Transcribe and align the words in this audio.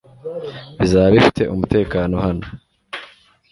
bizaba 0.79 1.07
bifite 1.15 1.43
umutekano 1.53 2.15
hano 2.25 2.45